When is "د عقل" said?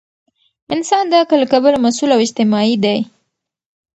1.09-1.37